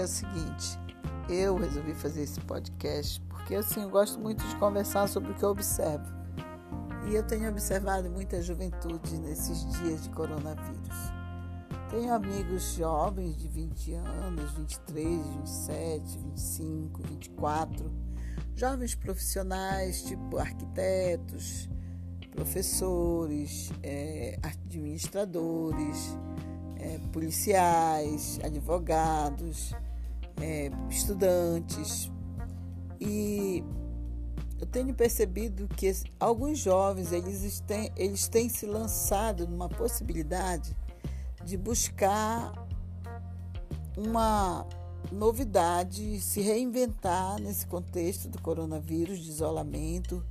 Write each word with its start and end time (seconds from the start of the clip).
é 0.00 0.04
o 0.04 0.08
seguinte, 0.08 0.78
eu 1.28 1.56
resolvi 1.56 1.94
fazer 1.94 2.22
esse 2.22 2.40
podcast 2.40 3.20
porque 3.42 3.56
assim 3.56 3.82
eu 3.82 3.90
gosto 3.90 4.20
muito 4.20 4.46
de 4.46 4.56
conversar 4.56 5.08
sobre 5.08 5.32
o 5.32 5.34
que 5.34 5.42
eu 5.42 5.50
observo. 5.50 6.06
E 7.08 7.14
eu 7.14 7.22
tenho 7.24 7.50
observado 7.50 8.08
muita 8.08 8.40
juventude 8.40 9.18
nesses 9.18 9.68
dias 9.78 10.04
de 10.04 10.10
coronavírus. 10.10 11.12
Tenho 11.90 12.14
amigos 12.14 12.74
jovens 12.74 13.36
de 13.36 13.48
20 13.48 13.94
anos, 13.94 14.52
23, 14.52 15.26
27, 15.26 16.18
25, 16.18 17.02
24, 17.02 17.92
jovens 18.54 18.94
profissionais, 18.94 20.02
tipo 20.04 20.38
arquitetos, 20.38 21.68
professores, 22.30 23.70
é, 23.82 24.38
administradores, 24.42 26.16
é, 26.82 26.98
policiais, 27.12 28.40
advogados, 28.42 29.72
é, 30.40 30.70
estudantes. 30.90 32.10
E 33.00 33.64
eu 34.60 34.66
tenho 34.66 34.92
percebido 34.92 35.68
que 35.68 35.92
alguns 36.18 36.58
jovens 36.58 37.12
eles 37.12 37.60
têm, 37.60 37.90
eles 37.96 38.28
têm 38.28 38.48
se 38.48 38.66
lançado 38.66 39.46
numa 39.46 39.68
possibilidade 39.68 40.76
de 41.44 41.56
buscar 41.56 42.52
uma 43.96 44.66
novidade, 45.10 46.20
se 46.20 46.40
reinventar 46.40 47.40
nesse 47.40 47.66
contexto 47.66 48.28
do 48.28 48.40
coronavírus, 48.40 49.18
de 49.18 49.30
isolamento, 49.30 50.24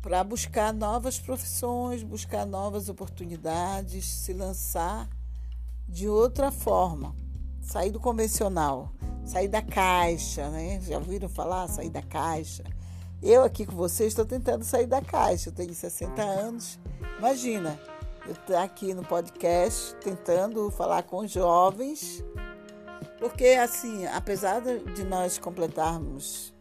para 0.00 0.22
buscar 0.22 0.72
novas 0.72 1.18
profissões, 1.18 2.02
buscar 2.02 2.46
novas 2.46 2.88
oportunidades, 2.88 4.06
se 4.06 4.32
lançar 4.32 5.08
de 5.88 6.08
outra 6.08 6.50
forma, 6.50 7.14
sair 7.60 7.90
do 7.90 8.00
convencional, 8.00 8.92
sair 9.24 9.48
da 9.48 9.62
caixa, 9.62 10.48
né? 10.50 10.80
Já 10.80 10.98
ouviram 10.98 11.28
falar 11.28 11.68
sair 11.68 11.90
da 11.90 12.02
caixa? 12.02 12.64
Eu 13.22 13.42
aqui 13.42 13.64
com 13.64 13.74
vocês 13.74 14.08
estou 14.08 14.26
tentando 14.26 14.64
sair 14.64 14.86
da 14.86 15.00
caixa. 15.00 15.48
Eu 15.48 15.54
tenho 15.54 15.74
60 15.74 16.22
anos. 16.22 16.78
Imagina, 17.18 17.80
eu 18.26 18.32
estou 18.32 18.56
aqui 18.56 18.92
no 18.92 19.04
podcast 19.04 19.94
tentando 19.96 20.70
falar 20.70 21.02
com 21.04 21.26
jovens, 21.26 22.24
porque 23.18 23.48
assim, 23.48 24.06
apesar 24.06 24.60
de 24.60 25.04
nós 25.04 25.38
completarmos 25.38 26.52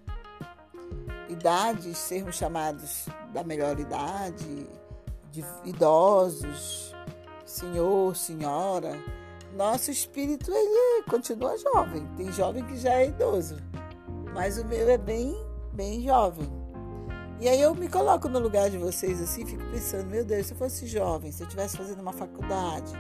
idades, 1.28 1.98
sermos 1.98 2.36
chamados 2.36 3.08
da 3.34 3.44
melhor 3.44 3.80
idade, 3.80 4.68
de 5.32 5.44
idosos, 5.66 6.96
senhor, 7.46 8.16
senhora, 8.16 9.00
nosso 9.56 9.92
espírito 9.92 10.52
ele 10.52 11.04
continua 11.04 11.58
jovem. 11.58 12.06
Tem 12.18 12.32
jovem 12.32 12.66
que 12.66 12.78
já 12.78 12.94
é 12.94 13.08
idoso, 13.08 13.58
mas 14.34 14.58
o 14.58 14.66
meu 14.66 14.90
é 14.90 14.98
bem, 14.98 15.36
bem 15.72 16.04
jovem. 16.04 16.52
E 17.40 17.48
aí 17.48 17.62
eu 17.62 17.76
me 17.76 17.88
coloco 17.88 18.28
no 18.28 18.40
lugar 18.40 18.70
de 18.70 18.78
vocês 18.78 19.22
assim, 19.22 19.46
fico 19.46 19.64
pensando, 19.72 20.10
meu 20.10 20.26
Deus, 20.26 20.48
se 20.48 20.54
eu 20.54 20.58
fosse 20.58 20.88
jovem, 20.88 21.32
se 21.32 21.44
eu 21.44 21.48
estivesse 21.48 21.78
fazendo 21.78 22.02
uma 22.02 22.14
faculdade, 22.14 22.92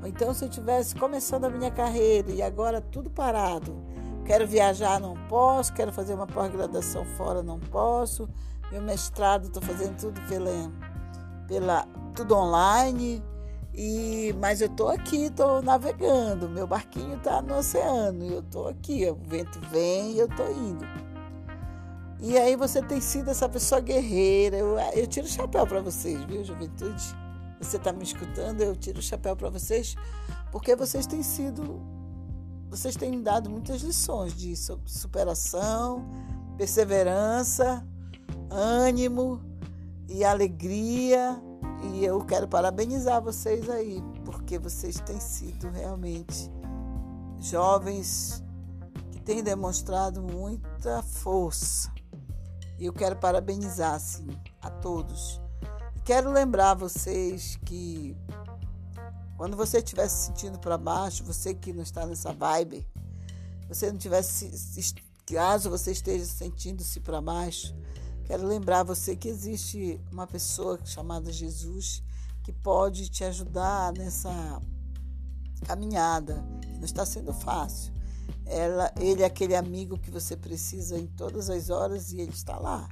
ou 0.00 0.06
então 0.06 0.32
se 0.32 0.44
eu 0.44 0.48
estivesse 0.48 0.94
começando 0.94 1.44
a 1.44 1.50
minha 1.50 1.70
carreira 1.70 2.30
e 2.30 2.40
agora 2.40 2.80
tudo 2.80 3.10
parado, 3.10 3.76
quero 4.24 4.46
viajar, 4.46 5.00
não 5.00 5.14
posso, 5.28 5.72
quero 5.72 5.92
fazer 5.92 6.14
uma 6.14 6.26
pós-graduação 6.26 7.04
fora, 7.16 7.42
não 7.42 7.58
posso, 7.58 8.28
meu 8.70 8.80
mestrado 8.80 9.48
estou 9.48 9.60
fazendo 9.60 9.96
tudo 9.98 10.20
pela, 10.28 10.72
pela 11.48 11.88
tudo 12.14 12.36
online, 12.36 13.20
e, 13.72 14.34
mas 14.38 14.60
eu 14.60 14.66
estou 14.66 14.88
aqui, 14.88 15.26
estou 15.26 15.62
navegando, 15.62 16.48
meu 16.48 16.66
barquinho 16.66 17.16
está 17.16 17.40
no 17.40 17.58
oceano, 17.58 18.24
e 18.24 18.32
eu 18.32 18.40
estou 18.40 18.68
aqui, 18.68 19.08
o 19.08 19.14
vento 19.14 19.60
vem 19.70 20.12
e 20.12 20.18
eu 20.18 20.26
estou 20.26 20.50
indo. 20.50 20.84
E 22.20 22.36
aí 22.36 22.56
você 22.56 22.82
tem 22.82 23.00
sido 23.00 23.30
essa 23.30 23.48
pessoa 23.48 23.80
guerreira, 23.80 24.56
eu, 24.56 24.78
eu 24.94 25.06
tiro 25.06 25.26
o 25.26 25.30
chapéu 25.30 25.66
para 25.66 25.80
vocês, 25.80 26.22
viu, 26.24 26.44
juventude? 26.44 27.04
Você 27.60 27.76
está 27.76 27.92
me 27.92 28.02
escutando, 28.02 28.60
eu 28.60 28.74
tiro 28.74 28.98
o 28.98 29.02
chapéu 29.02 29.36
para 29.36 29.48
vocês, 29.48 29.94
porque 30.50 30.74
vocês 30.74 31.06
têm 31.06 31.22
sido, 31.22 31.80
vocês 32.68 32.96
têm 32.96 33.10
me 33.10 33.22
dado 33.22 33.48
muitas 33.48 33.82
lições 33.82 34.34
de 34.34 34.54
superação, 34.84 36.04
perseverança, 36.56 37.86
ânimo 38.50 39.40
e 40.08 40.24
alegria 40.24 41.40
e 41.82 42.04
eu 42.04 42.24
quero 42.24 42.46
parabenizar 42.46 43.22
vocês 43.22 43.68
aí, 43.68 44.02
porque 44.24 44.58
vocês 44.58 45.00
têm 45.00 45.18
sido 45.18 45.68
realmente 45.70 46.50
jovens 47.38 48.42
que 49.10 49.20
têm 49.20 49.42
demonstrado 49.42 50.22
muita 50.22 51.02
força. 51.02 51.92
E 52.78 52.86
eu 52.86 52.92
quero 52.92 53.16
parabenizar, 53.16 53.94
assim, 53.94 54.26
a 54.62 54.70
todos. 54.70 55.40
quero 56.04 56.30
lembrar 56.30 56.74
vocês 56.74 57.58
que 57.64 58.16
quando 59.36 59.56
você 59.56 59.78
estiver 59.78 60.08
se 60.08 60.26
sentindo 60.26 60.58
para 60.58 60.76
baixo, 60.76 61.24
você 61.24 61.54
que 61.54 61.72
não 61.72 61.82
está 61.82 62.04
nessa 62.06 62.32
vibe, 62.32 62.86
você 63.68 63.90
não 63.90 63.98
tivesse, 63.98 64.50
caso 65.26 65.70
você 65.70 65.92
esteja 65.92 66.24
sentindo-se 66.24 67.00
para 67.00 67.20
baixo, 67.20 67.74
Quero 68.30 68.46
lembrar 68.46 68.84
você 68.84 69.16
que 69.16 69.26
existe 69.28 70.00
uma 70.12 70.24
pessoa 70.24 70.78
chamada 70.84 71.32
Jesus 71.32 72.00
que 72.44 72.52
pode 72.52 73.08
te 73.08 73.24
ajudar 73.24 73.92
nessa 73.92 74.62
caminhada, 75.66 76.40
que 76.62 76.68
não 76.74 76.84
está 76.84 77.04
sendo 77.04 77.32
fácil. 77.32 77.92
Ela, 78.46 78.94
ele 79.00 79.24
é 79.24 79.26
aquele 79.26 79.56
amigo 79.56 79.98
que 79.98 80.12
você 80.12 80.36
precisa 80.36 80.96
em 80.96 81.08
todas 81.08 81.50
as 81.50 81.70
horas 81.70 82.12
e 82.12 82.20
ele 82.20 82.30
está 82.30 82.56
lá. 82.56 82.88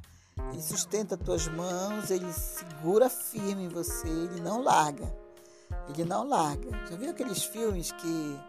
Ele 0.53 0.61
sustenta 0.61 1.15
as 1.15 1.21
tuas 1.21 1.47
mãos, 1.47 2.11
ele 2.11 2.33
segura 2.33 3.09
firme 3.09 3.67
em 3.67 3.69
você, 3.69 4.09
ele 4.09 4.41
não 4.41 4.61
larga. 4.61 5.07
Ele 5.89 6.05
não 6.05 6.27
larga. 6.27 6.69
Já 6.91 6.97
viu 6.97 7.11
aqueles 7.11 7.45
filmes 7.45 7.93
que 7.93 8.41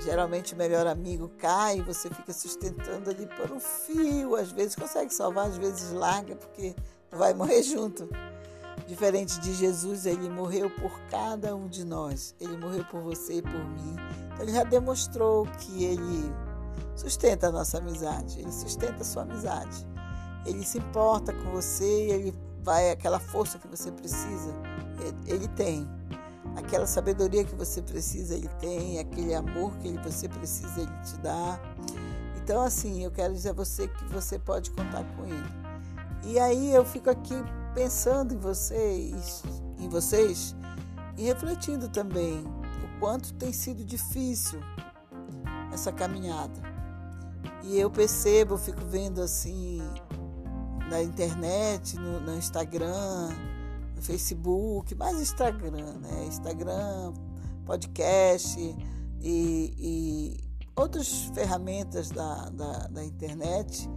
Geralmente 0.00 0.54
o 0.54 0.56
melhor 0.56 0.86
amigo 0.86 1.28
cai 1.38 1.78
e 1.78 1.82
você 1.82 2.08
fica 2.08 2.32
sustentando 2.32 3.10
ali 3.10 3.26
por 3.26 3.50
um 3.52 3.60
fio. 3.60 4.34
Às 4.34 4.50
vezes 4.50 4.74
consegue 4.74 5.12
salvar, 5.12 5.48
às 5.48 5.56
vezes 5.56 5.92
larga, 5.92 6.34
porque 6.34 6.74
vai 7.10 7.34
morrer 7.34 7.62
junto. 7.62 8.08
Diferente 8.86 9.38
de 9.40 9.54
Jesus, 9.54 10.06
ele 10.06 10.28
morreu 10.28 10.68
por 10.70 10.90
cada 11.10 11.54
um 11.54 11.68
de 11.68 11.84
nós. 11.84 12.34
Ele 12.40 12.56
morreu 12.56 12.84
por 12.84 13.00
você 13.00 13.34
e 13.34 13.42
por 13.42 13.52
mim. 13.52 13.96
Então, 14.26 14.42
ele 14.42 14.52
já 14.52 14.64
demonstrou 14.64 15.46
que 15.58 15.84
ele 15.84 16.34
sustenta 16.96 17.48
a 17.48 17.52
nossa 17.52 17.78
amizade, 17.78 18.40
ele 18.40 18.52
sustenta 18.52 19.02
a 19.02 19.04
sua 19.04 19.22
amizade. 19.22 19.86
Ele 20.44 20.64
se 20.64 20.78
importa 20.78 21.32
com 21.32 21.50
você, 21.52 21.84
ele 21.84 22.34
vai 22.62 22.90
aquela 22.90 23.20
força 23.20 23.58
que 23.58 23.68
você 23.68 23.90
precisa, 23.90 24.54
ele 25.26 25.48
tem 25.48 25.88
aquela 26.56 26.86
sabedoria 26.86 27.44
que 27.44 27.54
você 27.54 27.80
precisa, 27.82 28.34
ele 28.34 28.48
tem, 28.60 28.98
aquele 28.98 29.34
amor 29.34 29.76
que 29.78 29.92
você 29.98 30.28
precisa, 30.28 30.80
ele 30.80 30.92
te 31.04 31.16
dá. 31.18 31.60
Então, 32.36 32.62
assim, 32.62 33.04
eu 33.04 33.10
quero 33.10 33.32
dizer 33.32 33.50
a 33.50 33.54
você 33.54 33.88
que 33.88 34.04
você 34.06 34.38
pode 34.38 34.70
contar 34.70 35.04
com 35.16 35.24
ele. 35.24 35.62
E 36.24 36.38
aí 36.38 36.72
eu 36.72 36.84
fico 36.84 37.10
aqui 37.10 37.34
pensando 37.74 38.34
em 38.34 38.38
vocês, 38.38 39.42
em 39.78 39.88
vocês 39.88 40.54
e 41.16 41.24
refletindo 41.24 41.88
também 41.88 42.40
o 42.40 43.00
quanto 43.00 43.32
tem 43.34 43.52
sido 43.52 43.84
difícil 43.84 44.60
essa 45.72 45.92
caminhada. 45.92 46.60
E 47.62 47.78
eu 47.78 47.90
percebo, 47.90 48.56
fico 48.56 48.84
vendo 48.86 49.22
assim 49.22 49.80
na 50.88 51.02
internet, 51.02 51.96
no, 51.96 52.20
no 52.20 52.36
Instagram, 52.36 53.30
Facebook, 54.02 54.94
mais 54.94 55.20
Instagram, 55.20 55.98
né? 55.98 56.24
Instagram, 56.26 57.14
podcast 57.64 58.58
e, 59.20 59.74
e 59.78 60.44
outras 60.76 61.24
ferramentas 61.34 62.10
da, 62.10 62.48
da, 62.50 62.88
da, 62.88 63.04
internet 63.04 63.88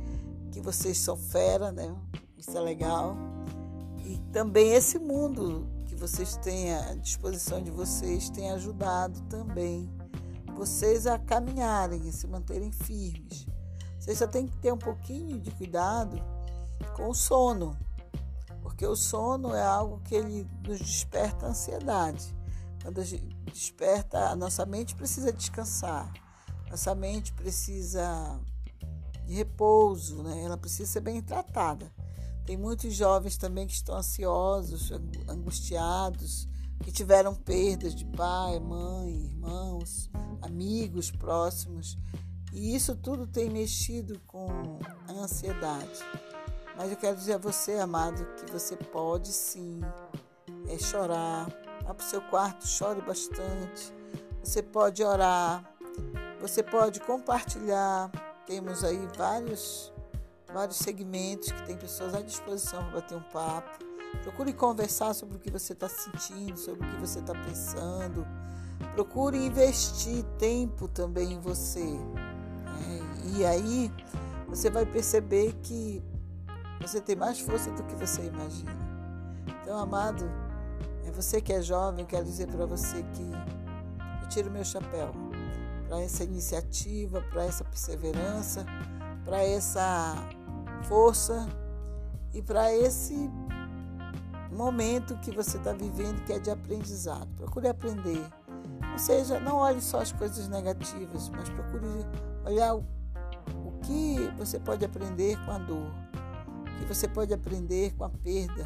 que 0.52 0.62
vocês 0.62 0.98
são 0.98 1.18
fera, 1.18 1.72
né? 1.72 1.96
Isso 2.38 2.56
é 2.58 2.62
legal. 2.62 3.18
E 4.06 4.18
também 4.32 4.74
esse 4.74 5.00
mundo 5.00 5.68
que 5.86 5.96
vocês 5.96 6.38
têm 6.38 6.74
à 6.74 6.94
disposição 6.96 7.62
de 7.62 7.72
vocês 7.72 8.30
tem 8.30 8.52
ajudado 8.52 9.20
também 9.24 9.90
vocês 10.56 11.06
a 11.06 11.20
caminharem 11.20 12.08
e 12.08 12.12
se 12.12 12.26
manterem 12.28 12.72
firmes. 12.72 13.46
Vocês 14.00 14.18
só 14.18 14.28
têm 14.28 14.48
que 14.48 14.58
ter 14.58 14.72
um 14.72 14.78
pouquinho 14.78 15.40
de 15.40 15.52
cuidado 15.52 16.16
com 16.96 17.10
o 17.10 17.14
sono, 17.14 17.78
porque 18.76 18.86
o 18.86 18.96
sono 18.96 19.56
é 19.56 19.64
algo 19.64 20.02
que 20.02 20.14
ele 20.14 20.46
nos 20.68 20.80
desperta 20.80 21.46
a 21.46 21.50
ansiedade. 21.52 22.36
Quando 22.84 23.00
a 23.00 23.06
gente 23.06 23.34
desperta, 23.46 24.30
a 24.30 24.36
nossa 24.36 24.66
mente 24.66 24.94
precisa 24.96 25.32
descansar. 25.32 26.12
Nossa 26.70 26.94
mente 26.94 27.32
precisa 27.32 28.38
de 29.26 29.34
repouso, 29.34 30.22
né? 30.22 30.44
ela 30.44 30.58
precisa 30.58 30.92
ser 30.92 31.00
bem 31.00 31.22
tratada. 31.22 31.90
Tem 32.46 32.58
muitos 32.58 32.94
jovens 32.94 33.38
também 33.38 33.66
que 33.66 33.74
estão 33.74 33.96
ansiosos, 33.96 34.92
angustiados, 35.26 36.50
que 36.84 36.92
tiveram 36.92 37.34
perdas 37.34 37.96
de 37.96 38.04
pai, 38.04 38.60
mãe, 38.60 39.28
irmãos, 39.28 40.12
amigos 40.42 41.10
próximos. 41.12 41.98
E 42.52 42.76
isso 42.76 42.94
tudo 42.94 43.26
tem 43.26 43.50
mexido 43.50 44.20
com 44.28 44.80
a 45.08 45.14
ansiedade. 45.14 45.98
Mas 46.78 46.92
eu 46.92 46.98
quero 46.98 47.16
dizer 47.16 47.34
a 47.34 47.38
você, 47.38 47.74
amado, 47.74 48.26
que 48.36 48.52
você 48.52 48.76
pode 48.76 49.32
sim 49.32 49.82
é 50.68 50.78
chorar. 50.78 51.48
Vá 51.84 51.94
para 51.94 52.06
o 52.06 52.10
seu 52.10 52.22
quarto, 52.22 52.68
chore 52.68 53.02
bastante. 53.02 53.94
Você 54.44 54.62
pode 54.62 55.04
orar. 55.04 55.64
Você 56.42 56.62
pode 56.62 57.00
compartilhar. 57.00 58.12
Temos 58.46 58.84
aí 58.84 59.08
vários, 59.18 59.92
vários 60.54 60.78
segmentos 60.78 61.52
que 61.52 61.64
tem 61.64 61.78
pessoas 61.78 62.14
à 62.14 62.22
disposição 62.22 62.84
para 62.86 63.02
bater 63.02 63.18
um 63.18 63.24
papo. 63.24 63.86
Procure 64.24 64.54
conversar 64.54 65.14
sobre 65.14 65.38
o 65.38 65.40
que 65.40 65.52
você 65.52 65.74
está 65.74 65.90
sentindo, 65.90 66.58
sobre 66.58 66.88
o 66.88 66.92
que 66.92 66.98
você 66.98 67.20
está 67.20 67.34
pensando. 67.34 68.26
Procure 68.94 69.38
investir 69.38 70.24
tempo 70.38 70.88
também 70.88 71.34
em 71.34 71.40
você. 71.40 71.84
Né? 71.84 73.00
E 73.36 73.46
aí 73.46 73.92
você 74.48 74.70
vai 74.70 74.86
perceber 74.86 75.54
que 75.64 76.04
você 76.82 77.02
tem 77.02 77.16
mais 77.16 77.40
força 77.40 77.72
do 77.72 77.84
que 77.84 77.96
você 77.96 78.24
imagina. 78.26 78.78
Então, 79.62 79.78
amado, 79.78 80.30
é 81.06 81.12
você 81.12 81.42
que 81.42 81.54
é 81.54 81.62
jovem, 81.62 82.06
quero 82.06 82.26
dizer 82.26 82.48
para 82.48 82.66
você 82.66 83.04
que 83.14 83.32
eu 84.22 84.30
tiro 84.30 84.52
meu 84.52 84.64
chapéu 84.64 85.12
para 85.88 86.02
essa 86.02 86.24
iniciativa, 86.24 87.22
para 87.30 87.46
essa 87.46 87.64
perseverança, 87.64 88.66
para 89.24 89.44
essa 89.44 90.16
força 90.84 91.48
e 92.34 92.42
para 92.42 92.74
esse 92.74 93.30
momento 94.52 95.18
que 95.18 95.32
você 95.32 95.58
está 95.58 95.74
vivendo 95.74 96.24
que 96.26 96.34
é 96.34 96.40
de 96.40 96.50
aprendizado. 96.50 97.28
Procure 97.36 97.68
aprender. 97.68 98.26
Ou 98.92 99.00
seja, 99.00 99.40
não 99.40 99.58
olhe 99.58 99.82
só 99.82 100.00
as 100.00 100.12
coisas 100.12 100.48
negativas, 100.48 101.30
mas 101.30 101.50
procure 101.50 101.86
olhar 102.46 102.76
o, 102.76 102.84
que 103.84 104.18
você 104.38 104.60
pode 104.60 104.84
aprender 104.84 105.38
com 105.46 105.52
a 105.52 105.58
dor, 105.60 105.92
que 106.78 106.86
você 106.86 107.08
pode 107.08 107.34
aprender 107.34 107.94
com 107.96 108.04
a 108.04 108.10
perda, 108.10 108.66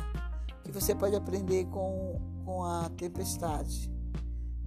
que 0.64 0.72
você 0.72 0.94
pode 0.94 1.16
aprender 1.16 1.66
com, 1.66 2.20
com 2.46 2.64
a 2.64 2.90
tempestade. 2.90 3.92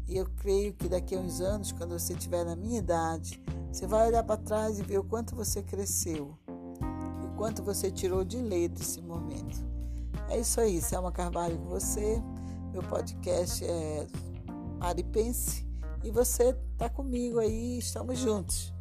E 0.09 0.17
eu 0.17 0.27
creio 0.37 0.75
que 0.75 0.89
daqui 0.89 1.15
a 1.15 1.19
uns 1.19 1.41
anos, 1.41 1.73
quando 1.73 1.99
você 1.99 2.13
estiver 2.13 2.45
na 2.45 2.57
minha 2.57 2.79
idade, 2.79 3.41
você 3.73 3.87
vai 3.87 4.09
olhar 4.09 4.23
para 4.23 4.37
trás 4.37 4.79
e 4.79 4.83
ver 4.83 4.99
o 4.99 5.05
quanto 5.05 5.35
você 5.35 5.63
cresceu, 5.63 6.37
o 7.25 7.37
quanto 7.37 7.63
você 7.63 7.91
tirou 7.91 8.25
de 8.25 8.37
leite 8.39 8.83
esse 8.83 9.01
momento. 9.01 9.65
É 10.29 10.39
isso 10.39 10.61
aí, 10.61 10.81
Selma 10.81 11.13
Carvalho 11.13 11.59
com 11.59 11.69
você. 11.69 12.23
Meu 12.73 12.83
podcast 12.83 13.65
é 13.65 14.07
Pare 14.79 15.05
Pense. 15.05 15.67
E 16.03 16.11
você 16.11 16.57
está 16.73 16.89
comigo 16.89 17.39
aí, 17.39 17.79
estamos 17.79 18.19
juntos. 18.19 18.73